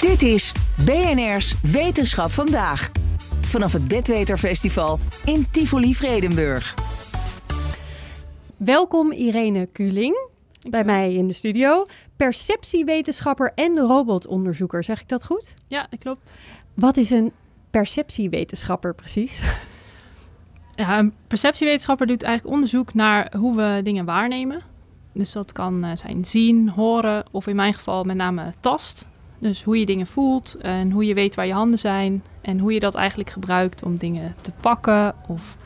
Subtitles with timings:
[0.00, 0.52] Dit is
[0.84, 2.90] BNR's Wetenschap vandaag.
[3.40, 6.74] Vanaf het Bedweterfestival in Tivoli Vredenburg.
[8.56, 10.28] Welkom Irene Kuling
[10.70, 11.86] bij mij in de studio.
[12.16, 15.54] Perceptiewetenschapper en robotonderzoeker, zeg ik dat goed?
[15.66, 16.38] Ja, dat klopt.
[16.74, 17.32] Wat is een
[17.70, 19.42] perceptiewetenschapper precies?
[20.74, 24.62] Ja, een perceptiewetenschapper doet eigenlijk onderzoek naar hoe we dingen waarnemen.
[25.12, 29.06] Dus dat kan uh, zijn zien, horen of in mijn geval met name tast.
[29.38, 32.72] Dus hoe je dingen voelt en hoe je weet waar je handen zijn en hoe
[32.72, 35.56] je dat eigenlijk gebruikt om dingen te pakken of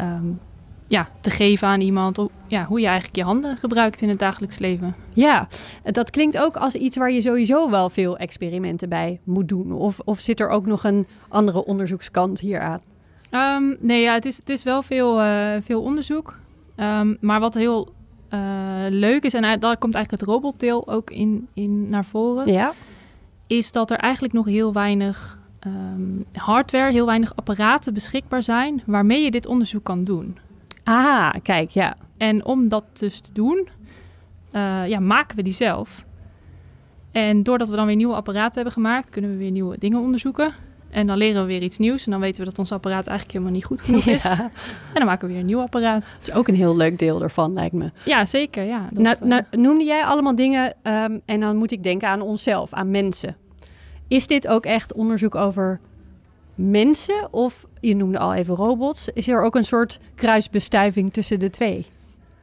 [0.00, 0.40] um,
[0.86, 2.18] ja, te geven aan iemand.
[2.46, 4.94] Ja, hoe je eigenlijk je handen gebruikt in het dagelijks leven.
[5.14, 5.48] Ja,
[5.82, 9.72] dat klinkt ook als iets waar je sowieso wel veel experimenten bij moet doen.
[9.72, 12.80] Of, of zit er ook nog een andere onderzoekskant hier aan?
[13.30, 16.38] Um, nee, ja, het is, het is wel veel, uh, veel onderzoek.
[16.76, 17.88] Um, maar wat heel
[18.88, 22.72] leuk is, en daar komt eigenlijk het robotdeel ook in, in naar voren, ja.
[23.46, 29.22] is dat er eigenlijk nog heel weinig um, hardware, heel weinig apparaten beschikbaar zijn waarmee
[29.22, 30.38] je dit onderzoek kan doen.
[30.84, 31.96] Ah, kijk, ja.
[32.16, 33.68] En om dat dus te doen,
[34.52, 36.04] uh, ja, maken we die zelf.
[37.10, 40.54] En doordat we dan weer nieuwe apparaten hebben gemaakt, kunnen we weer nieuwe dingen onderzoeken.
[40.90, 42.04] En dan leren we weer iets nieuws.
[42.04, 44.22] En dan weten we dat ons apparaat eigenlijk helemaal niet goed genoeg is.
[44.36, 44.40] Ja.
[44.40, 46.14] En dan maken we weer een nieuw apparaat.
[46.18, 47.90] Dat is ook een heel leuk deel ervan, lijkt me.
[48.04, 48.64] Ja, zeker.
[48.64, 52.20] Ja, dat, nou, nou, noemde jij allemaal dingen um, en dan moet ik denken aan
[52.20, 53.36] onszelf, aan mensen.
[54.08, 55.80] Is dit ook echt onderzoek over
[56.54, 57.28] mensen?
[57.32, 59.08] Of je noemde al even robots.
[59.08, 61.86] Is er ook een soort kruisbestuiving tussen de twee?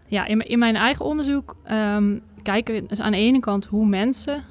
[0.07, 3.85] Ja, in, in mijn eigen onderzoek um, kijken we dus aan de ene kant hoe
[3.85, 4.43] mensen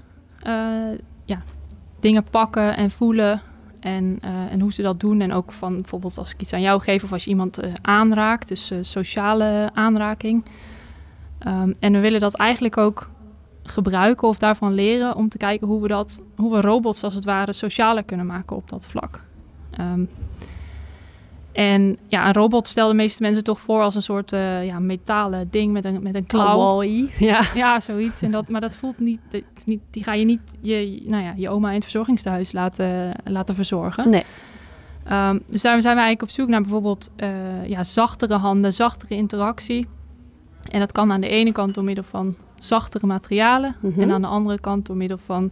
[0.46, 1.42] uh, ja,
[2.00, 3.42] dingen pakken en voelen
[3.82, 5.20] en, uh, en hoe ze dat doen.
[5.20, 7.72] En ook van bijvoorbeeld als ik iets aan jou geef of als je iemand uh,
[7.82, 10.44] aanraakt, dus uh, sociale aanraking.
[11.46, 13.10] Um, en we willen dat eigenlijk ook
[13.62, 17.24] gebruiken of daarvan leren om te kijken hoe we, dat, hoe we robots als het
[17.24, 19.22] ware socialer kunnen maken op dat vlak.
[19.80, 20.08] Um,
[21.52, 24.78] en ja, een robot stellen de meeste mensen toch voor als een soort uh, ja,
[24.78, 26.82] metalen ding met een, met een klauw.
[27.18, 27.42] Ja.
[27.54, 28.22] ja, zoiets.
[28.22, 31.34] En dat, maar dat voelt niet, dat, niet, die ga je niet je, nou ja,
[31.36, 34.10] je oma in het verzorgingstehuis laten, laten verzorgen.
[34.10, 34.24] Nee.
[35.10, 39.14] Um, dus daar zijn we eigenlijk op zoek naar bijvoorbeeld uh, ja, zachtere handen, zachtere
[39.14, 39.86] interactie.
[40.70, 43.76] En dat kan aan de ene kant door middel van zachtere materialen.
[43.76, 43.86] Mhm.
[43.86, 44.02] Mm -hmm.
[44.02, 45.50] En aan de andere kant door middel van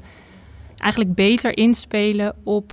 [0.77, 2.73] eigenlijk beter inspelen op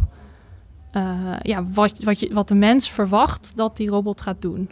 [0.93, 4.69] uh, ja, wat, wat, je, wat de mens verwacht dat die robot gaat doen.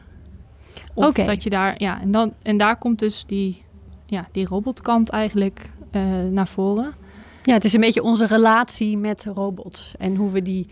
[0.94, 1.26] Of okay.
[1.26, 3.64] dat je daar, ja, en, dan, en daar komt dus die,
[4.06, 6.94] ja, die robotkant eigenlijk uh, naar voren.
[7.44, 10.68] Ja, het is een beetje onze relatie met robots en hoe we die,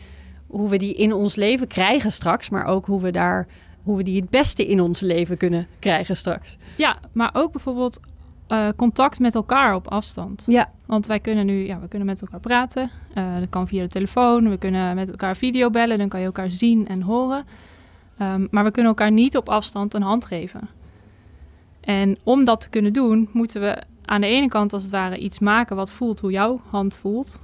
[0.48, 3.48] hoe we die in ons leven krijgen straks, maar ook hoe we daar,
[3.84, 6.58] hoe we die het beste in ons leven kunnen krijgen straks.
[6.78, 8.00] Ja, maar ook bijvoorbeeld
[8.54, 10.44] uh, contact met elkaar op afstand.
[10.48, 10.72] Ja.
[10.86, 12.92] Want wij kunnen nu, ja, we kunnen met elkaar praten.
[13.18, 14.50] Uh, dat kan via de telefoon.
[14.50, 15.98] We kunnen met elkaar video bellen.
[15.98, 17.44] Dan kan je elkaar zien en horen.
[18.22, 20.70] Um, maar we kunnen elkaar niet op afstand een hand geven.
[21.82, 25.18] En om dat te kunnen doen, moeten we aan de ene kant als het ware
[25.18, 27.40] iets maken wat voelt hoe jouw hand voelt.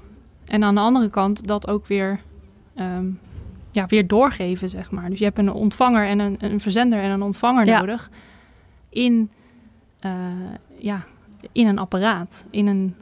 [0.45, 2.19] En aan de andere kant dat ook weer,
[2.75, 3.19] um,
[3.71, 5.09] ja, weer doorgeven, zeg maar.
[5.09, 7.79] Dus je hebt een ontvanger en een, een verzender en een ontvanger ja.
[7.79, 8.09] nodig
[8.89, 9.31] in,
[10.77, 11.03] ja,
[11.51, 12.95] in een apparaat, in een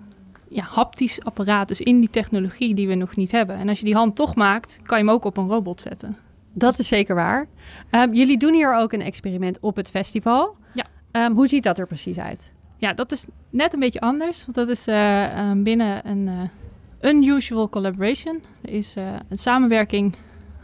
[0.50, 3.56] ja, haptisch apparaat, dus in die technologie die we nog niet hebben.
[3.56, 6.18] En als je die hand toch maakt, kan je hem ook op een robot zetten.
[6.54, 7.48] Dat is zeker waar.
[7.92, 10.56] Um, jullie doen hier ook een experiment op het festival.
[10.74, 10.86] Ja.
[11.26, 12.54] Um, hoe ziet dat er precies uit?
[12.78, 14.42] Ja, dat is net een beetje anders.
[14.42, 18.42] Want dat is uh, um, binnen een uh, unusual collaboration.
[18.62, 20.16] Er is uh, een samenwerking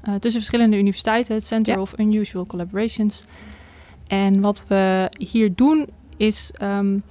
[0.03, 1.81] tussen verschillende universiteiten, het Center ja.
[1.81, 3.25] of Unusual Collaborations.
[4.07, 7.03] En wat we hier doen is um,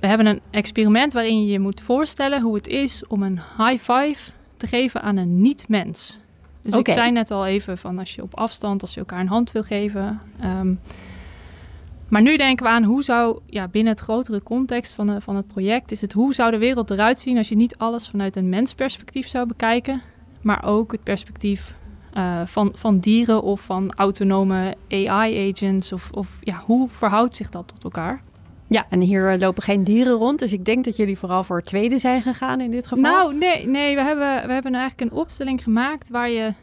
[0.00, 3.92] we hebben een experiment waarin je je moet voorstellen hoe het is om een high
[3.92, 6.18] five te geven aan een niet-mens.
[6.62, 6.94] Dus okay.
[6.94, 9.52] ik zei net al even van als je op afstand, als je elkaar een hand
[9.52, 10.20] wil geven.
[10.44, 10.80] Um,
[12.08, 15.36] maar nu denken we aan hoe zou, ja, binnen het grotere context van, de, van
[15.36, 18.36] het project, is het hoe zou de wereld eruit zien als je niet alles vanuit
[18.36, 20.02] een mensperspectief zou bekijken,
[20.40, 21.74] maar ook het perspectief
[22.18, 27.68] uh, van, van dieren of van autonome AI-agents of, of ja, hoe verhoudt zich dat
[27.68, 28.20] tot elkaar?
[28.66, 30.38] Ja, en hier uh, lopen geen dieren rond.
[30.38, 33.02] Dus ik denk dat jullie vooral voor het tweede zijn gegaan in dit geval.
[33.02, 36.54] Nou, nee, nee we, hebben, we hebben eigenlijk een opstelling gemaakt waar je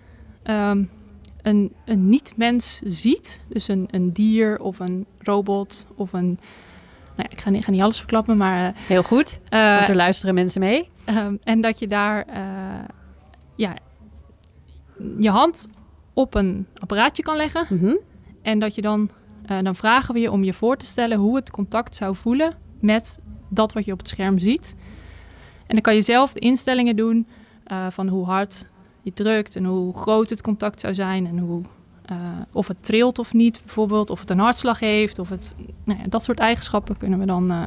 [0.44, 0.90] um,
[1.42, 3.42] een, een niet-mens ziet.
[3.48, 6.40] Dus een, een dier of een robot of een...
[7.16, 8.68] Nou ja, ik ga niet, ga niet alles verklappen, maar...
[8.68, 10.90] Uh, Heel goed, uh, want er luisteren mensen mee.
[11.10, 12.26] Um, en dat je daar
[13.56, 13.76] ja,
[15.20, 15.70] je hand
[16.14, 17.66] op een apparaatje kan leggen.
[17.70, 17.98] Mm -hmm.
[18.42, 19.10] En dat je dan...
[19.52, 22.54] Uh, dan vragen we je om je voor te stellen hoe het contact zou voelen
[22.80, 23.20] met
[23.50, 24.76] dat wat je op het scherm ziet.
[25.68, 27.28] En dan kan je zelf de instellingen doen
[27.64, 28.66] eh, van hoe hard
[29.02, 31.62] je drukt en hoe groot het contact zou zijn en hoe,
[32.06, 32.18] eh,
[32.52, 36.06] of het trilt of niet bijvoorbeeld, of het een hartslag heeft, of het, nou ja,
[36.08, 37.64] dat soort eigenschappen kunnen we dan, eh,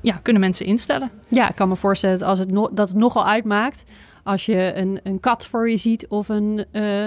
[0.00, 1.10] ja, kunnen mensen instellen.
[1.28, 3.84] Ja, ik kan me voorstellen dat, als het no dat het nogal uitmaakt
[4.24, 7.06] als je een, een kat voor je ziet of een uh,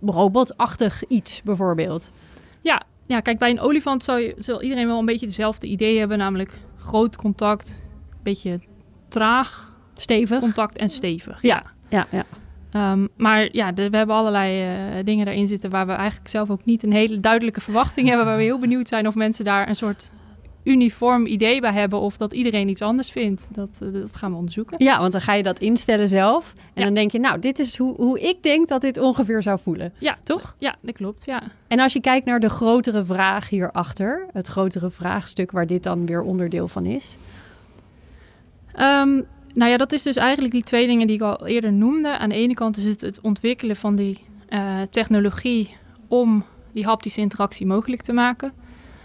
[0.00, 2.12] robotachtig iets bijvoorbeeld.
[2.60, 5.98] Ja, ja, kijk, bij een olifant zal, je, zal iedereen wel een beetje dezelfde idee
[5.98, 7.82] hebben, namelijk groot contact,
[8.22, 8.60] beetje
[9.08, 11.42] traag, stevig contact en stevig.
[11.42, 12.24] Ja, ja, ja.
[12.92, 14.62] Um, maar ja, de, we hebben allerlei
[14.98, 18.26] uh, dingen daarin zitten waar we eigenlijk zelf ook niet een hele duidelijke verwachting hebben.
[18.26, 20.12] Waar we heel benieuwd zijn of mensen daar een soort
[20.64, 23.48] uniform idee bij hebben of dat iedereen iets anders vindt.
[23.50, 24.84] Dat, uh, dat gaan we onderzoeken.
[24.84, 26.54] Ja, want dan ga je dat instellen zelf.
[26.56, 26.84] En ja.
[26.84, 29.92] dan denk je, nou, dit is hoe, hoe ik denk dat dit ongeveer zou voelen.
[29.98, 30.54] Ja, toch?
[30.58, 31.24] Ja, dat klopt.
[31.24, 31.42] Ja.
[31.68, 36.06] En als je kijkt naar de grotere vraag hierachter, het grotere vraagstuk waar dit dan
[36.06, 37.16] weer onderdeel van is.
[38.80, 42.18] Um, nou ja, dat is dus eigenlijk die twee dingen die ik al eerder noemde.
[42.18, 45.76] Aan de ene kant is het het ontwikkelen van die uh, technologie
[46.08, 48.52] om die haptische interactie mogelijk te maken.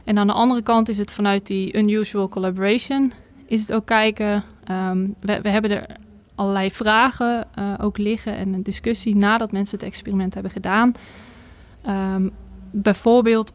[0.04, 3.12] En aan de andere kant is het vanuit die unusual collaboration,
[3.46, 4.44] is het ook kijken.
[4.72, 5.86] Um, we, we, hebben er
[6.36, 10.94] allerlei vragen uh, ook liggen en een discussie nadat mensen het experiment hebben gedaan.
[11.88, 12.32] Um,
[12.72, 13.54] bijvoorbeeld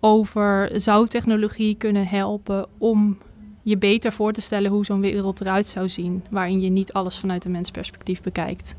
[0.00, 3.18] over zou technologie kunnen helpen om
[3.62, 7.18] je beter voor te stellen hoe zo'n wereld eruit zou zien, waarin je niet alles
[7.18, 8.76] vanuit een mensperspectief bekijkt.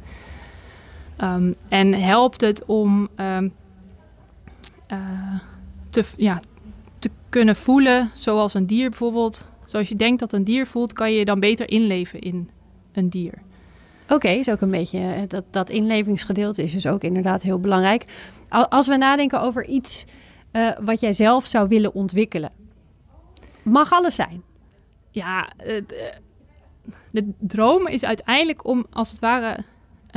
[1.21, 3.37] Um, en helpt het om uh,
[5.89, 6.39] te, ja,
[7.29, 9.49] kunnen voelen zoals een dier bijvoorbeeld.
[9.65, 12.49] Zoals je denkt dat een dier voelt, kan je je dan beter inleven in
[12.91, 13.33] een dier.
[14.03, 18.05] Oké, okay, is ook een beetje dat, dat inlevingsgedeelte is dus ook inderdaad heel belangrijk.
[18.49, 20.05] Als we nadenken over iets
[20.51, 22.51] uh, wat jij zelf zou willen ontwikkelen,
[23.63, 24.43] mag alles zijn
[25.17, 25.83] ja, de,
[27.11, 29.57] de droom is uiteindelijk om als het ware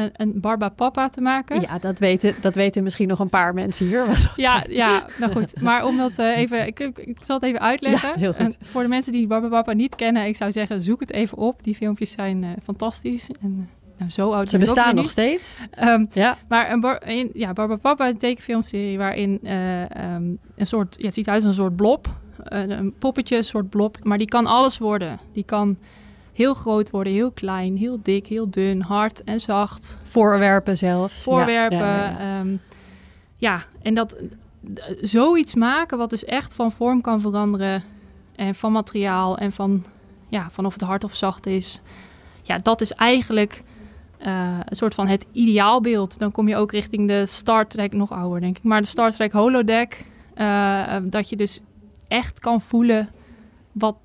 [0.00, 1.60] een, een Barbapapa te maken.
[1.60, 4.32] Ja, dat weten, dat weten misschien nog een paar mensen hier.
[4.34, 5.60] ja, ja, nou goed.
[5.60, 8.08] Maar om dat uh, even, ik, ik, zal het even uitleggen.
[8.08, 8.40] Ja, heel goed.
[8.40, 11.62] En voor de mensen die Barbapapa niet kennen, ik zou zeggen, zoek het even op.
[11.62, 13.28] Die filmpjes zijn uh, fantastisch.
[13.40, 13.68] En,
[13.98, 15.56] nou, zo oud Ze bestaan nog steeds.
[15.82, 16.38] Um, ja.
[16.48, 21.14] Maar een, bar, een ja, Barbapapa, een tekenfilmserie waarin uh, um, een soort, ja, het
[21.14, 23.98] ziet uit als een soort blob een poppetje, een soort blob.
[24.02, 25.18] Maar die kan alles worden.
[25.32, 25.76] Die kan
[26.40, 29.98] heel groot worden, heel klein, heel dik, heel dun, hard en zacht.
[30.02, 31.22] Voorwerpen zelfs.
[31.22, 31.78] Voorwerpen.
[31.78, 32.40] Ja, ja.
[32.40, 32.60] Um,
[33.36, 34.16] ja en dat
[35.00, 37.82] zoiets maken wat dus echt van vorm kan veranderen.
[38.36, 39.84] En van materiaal en van,
[40.28, 41.80] ja, van of het hard of zacht is.
[42.42, 43.62] Ja, dat is eigenlijk
[44.26, 46.18] uh, een soort van het ideaalbeeld.
[46.18, 48.62] Dan kom je ook richting de Star Trek, nog ouder denk ik.
[48.62, 50.04] Maar de Star Trek holodeck.
[50.36, 51.60] Uh, dat je dus
[52.08, 53.08] echt kan voelen
[53.72, 53.96] wat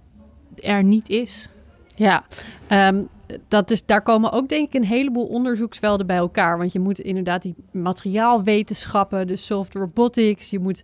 [0.55, 1.49] er niet is.
[1.95, 2.23] Ja,
[2.69, 3.07] um,
[3.47, 6.57] dat is, daar komen ook denk ik een heleboel onderzoeksvelden bij elkaar.
[6.57, 10.83] Want je moet inderdaad die materiaalwetenschappen, de soft robotics, je moet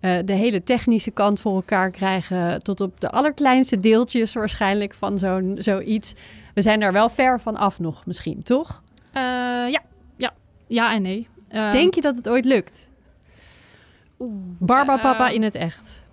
[0.00, 2.62] uh, de hele technische kant voor elkaar krijgen.
[2.62, 6.12] Tot op de allerkleinste deeltjes waarschijnlijk van zo'n zoiets.
[6.54, 8.82] We zijn daar wel ver van af nog misschien, toch?
[9.08, 9.22] Uh,
[9.70, 9.82] ja.
[10.16, 10.32] ja,
[10.66, 11.28] ja en nee.
[11.52, 12.88] Uh, denk je dat het ooit lukt?
[14.58, 16.04] Barbapapa in het echt.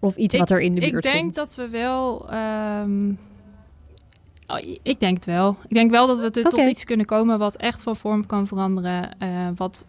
[0.00, 1.34] Of iets ik, wat er in de buurt Ik denk komt.
[1.34, 2.28] dat we wel...
[2.82, 3.18] Um,
[4.46, 5.56] oh, ik denk het wel.
[5.68, 6.42] Ik denk wel dat we okay.
[6.42, 9.16] tot iets kunnen komen wat echt van vorm kan veranderen.
[9.22, 9.86] Uh, wat,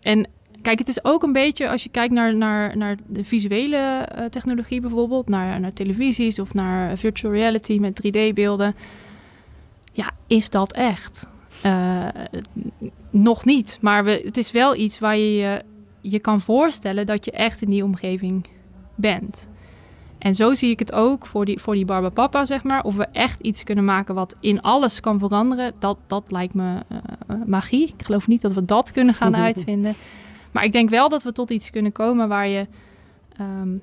[0.00, 0.28] en
[0.62, 4.24] kijk, het is ook een beetje als je kijkt naar, naar, naar de visuele uh,
[4.24, 5.28] technologie bijvoorbeeld.
[5.28, 8.74] Naar, naar televisies of naar virtual reality met 3D-beelden.
[9.92, 11.26] Ja, is dat echt?
[11.66, 12.06] Uh,
[13.10, 13.78] nog niet.
[13.80, 15.62] Maar we, het is wel iets waar je je,
[16.00, 18.46] je kan voorstellen dat je echt in die omgeving
[18.96, 19.48] bent.
[20.18, 22.82] En zo zie ik het ook voor die, voor die Barbapapa, zeg maar.
[22.82, 26.82] Of we echt iets kunnen maken wat in alles kan veranderen, dat, dat lijkt me
[26.92, 27.94] uh, magie.
[27.96, 29.94] Ik geloof niet dat we dat kunnen gaan uitvinden.
[30.50, 32.66] Maar ik denk wel dat we tot iets kunnen komen waar je,
[33.40, 33.82] um,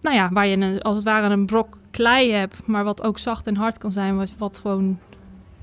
[0.00, 3.18] nou ja, waar je een, als het ware een brok klei hebt, maar wat ook
[3.18, 4.98] zacht en hard kan zijn, wat, wat gewoon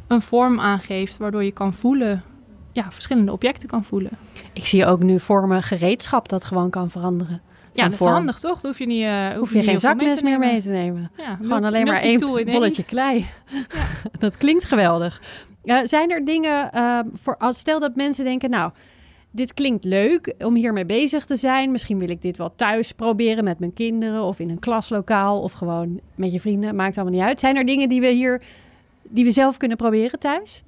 [0.07, 2.23] een vorm aangeeft, waardoor je kan voelen,
[2.71, 4.11] ja, verschillende objecten kan voelen.
[4.53, 7.41] Ik zie ook nu vormen gereedschap dat gewoon kan veranderen.
[7.83, 8.61] Ja, dat is handig toch?
[8.61, 11.11] Dan hoef je, niet, uh, hoef, hoef je, je geen zakmes meer mee te nemen.
[11.17, 13.25] Ja, Gewoon alleen maar één bolletje klei.
[13.45, 13.65] Ja.
[14.19, 15.21] dat klinkt geweldig.
[15.63, 18.71] Uh, zijn er dingen, uh, voor, als, stel dat mensen denken, nou,
[19.31, 21.71] dit klinkt leuk om hiermee bezig te zijn.
[21.71, 25.51] Misschien wil ik dit wel thuis proberen met mijn kinderen of in een klaslokaal of
[25.51, 26.75] gewoon met je vrienden.
[26.75, 27.39] Maakt allemaal niet uit.
[27.39, 28.41] Zijn er dingen die we hier,
[29.03, 30.63] die we zelf kunnen proberen thuis?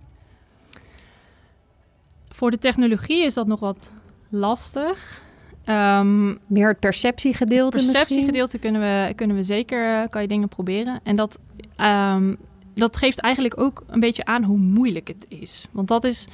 [2.30, 3.92] Voor de technologie is dat nog wat
[4.30, 5.24] lastig.
[5.70, 11.00] Um, Meer het perceptiegedeelte perceptiegedeelte kunnen we, kunnen we zeker, uh, kan je dingen proberen.
[11.04, 11.40] En dat,
[11.78, 12.38] um,
[12.76, 15.66] dat geeft eigenlijk ook een beetje aan hoe moeilijk het is.
[15.72, 16.28] Want dat is,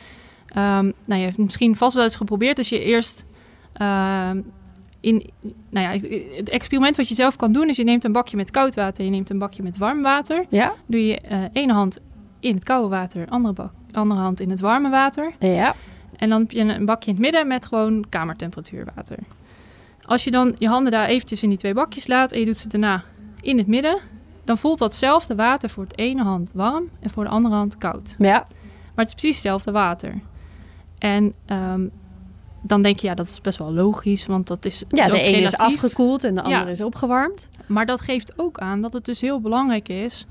[0.50, 3.26] um, nou, je hebt misschien vast wel eens geprobeerd als je eerst
[3.74, 4.42] ehm,
[5.00, 5.30] in,
[5.70, 8.52] nou ja, het experiment wat je zelf kan doen is je neemt een bakje met
[8.52, 10.46] koud water, je neemt een bakje met warm water.
[10.50, 10.74] Ja.
[10.86, 12.00] Doe je uh, ene hand
[12.40, 15.34] in het koude water, andere, bak, andere hand in het warme water.
[15.40, 15.76] Ja.
[16.18, 19.18] En dan heb je een bakje in het midden met gewoon kamertemperatuur water.
[20.02, 22.58] Als je dan je handen daar eventjes in die twee bakjes laat en je doet
[22.58, 23.04] ze daarna
[23.42, 24.00] in het midden,
[24.44, 28.16] dan voelt datzelfde water voor het ene hand warm en voor de andere hand koud.
[28.18, 28.46] Ja.
[28.96, 30.20] Maar het is precies hetzelfde water.
[30.98, 31.92] En um,
[32.62, 34.84] dan denk je, ja, dat is best wel logisch, want dat is.
[34.90, 36.70] Ja, is de ene is afgekoeld en de andere Ja.
[36.70, 37.50] is opgewarmd.
[37.66, 40.26] Maar dat geeft ook aan dat het dus heel belangrijk is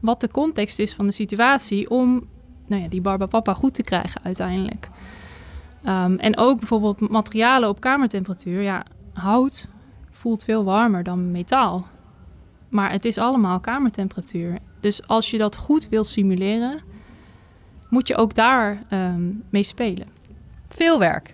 [0.00, 2.26] wat de context is van de situatie om
[2.66, 4.88] nou ja, die barbapapa goed te krijgen uiteindelijk.
[5.86, 8.62] Um, en ook bijvoorbeeld materialen op kamertemperatuur.
[8.62, 9.68] Ja, hout
[10.10, 11.86] voelt veel warmer dan metaal.
[12.68, 14.58] Maar het is allemaal kamertemperatuur.
[14.80, 16.80] Dus als je dat goed wil simuleren,
[17.88, 20.06] moet je ook daar um, mee spelen.
[20.68, 21.32] Veel werk.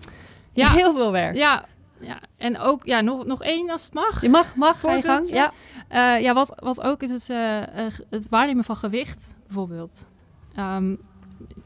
[0.52, 0.70] Ja.
[0.80, 1.36] Heel veel werk.
[1.36, 1.64] Ja,
[2.00, 2.20] ja.
[2.36, 4.22] en ook ja, nog, nog één als het mag.
[4.22, 5.30] Je mag, mag, ga je gang.
[5.30, 5.52] Ja.
[5.92, 7.64] Uh, ja, wat, wat ook is het, uh, uh,
[8.10, 10.08] het waarnemen van gewicht, bijvoorbeeld.
[10.58, 10.98] Um, je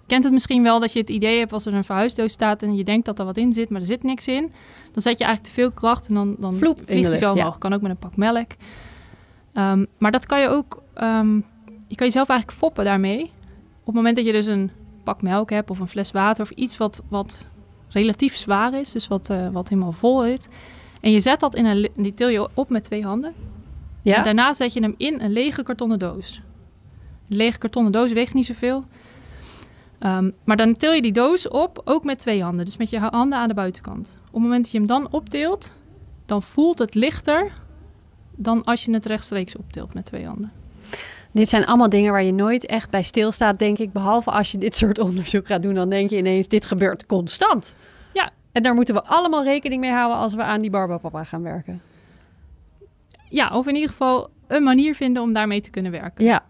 [0.07, 2.77] kent het misschien wel dat je het idee hebt als er een verhuisdoos staat en
[2.77, 4.53] je denkt dat er wat in zit, maar er zit niks in.
[4.93, 7.33] Dan zet je eigenlijk te veel kracht en dan, dan Vloep de je zo ja.
[7.33, 7.59] omhoog.
[7.59, 8.51] Kan ook met een pak melk.
[9.55, 11.45] Um, maar dat kan je ook, um,
[11.87, 13.23] je kan jezelf eigenlijk foppen daarmee.
[13.81, 14.71] Op het moment dat je dus een
[15.05, 17.49] pak melk hebt of een fles water of iets wat, wat
[17.89, 20.49] relatief zwaar is, dus wat, uh, wat helemaal vol is.
[21.01, 23.35] En je zet dat in een, die til je op met twee handen.
[24.03, 24.17] Ja.
[24.17, 26.41] En daarna zet je hem in een lege kartonnen doos.
[27.29, 28.85] Een lege kartonnen doos weegt niet zoveel.
[30.07, 32.65] Um, maar dan til je die doos op, ook met twee handen.
[32.65, 34.19] Dus met je handen aan de buitenkant.
[34.27, 35.75] Op het moment dat je hem dan optilt,
[36.27, 37.53] dan voelt het lichter
[38.37, 40.53] dan als je het rechtstreeks optilt met twee handen.
[41.33, 43.93] Dit zijn allemaal dingen waar je nooit echt bij stilstaat, denk ik.
[43.93, 47.75] Behalve als je dit soort onderzoek gaat doen, dan denk je ineens, dit gebeurt constant.
[48.13, 48.31] Ja.
[48.53, 51.83] En daar moeten we allemaal rekening mee houden als we aan die barbapapa gaan werken.
[53.29, 56.25] Ja, of in ieder geval een manier vinden om daarmee te kunnen werken.
[56.25, 56.45] Ja.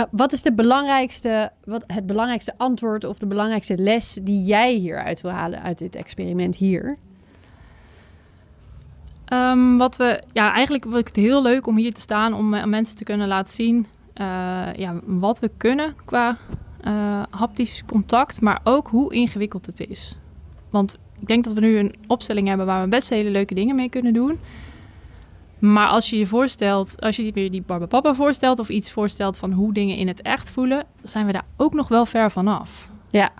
[0.00, 4.74] Uh, wat is de belangrijkste, wat, het belangrijkste antwoord of de belangrijkste les die jij
[4.74, 6.96] hieruit wil halen uit dit experiment hier?
[9.32, 12.54] Um, wat we, ja, eigenlijk vind ik het heel leuk om hier te staan om
[12.54, 13.86] uh, mensen te kunnen laten zien
[14.20, 14.26] uh,
[14.76, 16.38] ja, wat we kunnen qua
[17.30, 20.16] haptisch contact, maar ook hoe ingewikkeld het is.
[20.70, 23.76] Want ik denk dat we nu een opstelling hebben waar we best hele leuke dingen
[23.76, 24.38] mee kunnen doen.
[25.60, 29.52] Maar als je je voorstelt, als je weer die Barbapapa voorstelt of iets voorstelt van
[29.52, 32.88] hoe dingen in het echt voelen, zijn we daar ook nog wel ver vanaf.
[33.10, 33.30] Ja.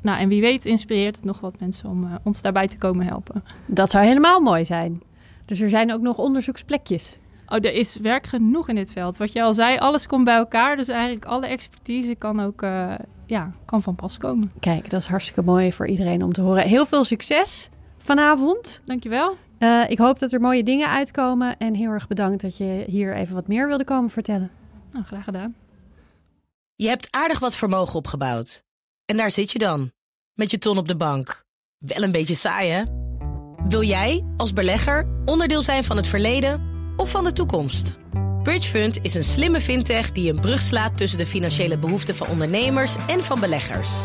[0.00, 3.06] Nou, en wie weet inspireert het nog wat mensen om uh, ons daarbij te komen
[3.06, 3.42] helpen.
[3.66, 5.02] Dat zou helemaal mooi zijn.
[5.44, 7.18] Dus er zijn ook nog onderzoeksplekjes.
[7.46, 9.16] Oh, er is werk genoeg in dit veld.
[9.16, 10.76] Wat je al zei, alles komt bij elkaar.
[10.76, 12.94] Dus eigenlijk alle expertise kan ook uh,
[13.26, 14.50] ja, kan van pas komen.
[14.60, 16.62] Kijk, dat is hartstikke mooi voor iedereen om te horen.
[16.62, 18.82] Heel veel succes vanavond.
[18.84, 19.36] Dankjewel.
[19.58, 21.56] Uh, ik hoop dat er mooie dingen uitkomen.
[21.58, 24.50] En heel erg bedankt dat je hier even wat meer wilde komen vertellen.
[24.90, 25.54] Nou, graag gedaan.
[26.74, 28.62] Je hebt aardig wat vermogen opgebouwd.
[29.04, 29.92] En daar zit je dan,
[30.34, 31.44] met je ton op de bank.
[31.78, 32.82] Wel een beetje saai, hè?
[33.68, 36.62] Wil jij, als belegger, onderdeel zijn van het verleden
[36.96, 37.98] of van de toekomst?
[38.42, 42.96] Bridgefund is een slimme fintech die een brug slaat tussen de financiële behoeften van ondernemers
[43.06, 44.04] en van beleggers.